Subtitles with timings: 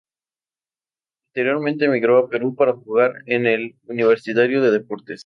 [1.27, 5.19] Posteriormente emigró a Perú para jugar en el Universitario de Deportes.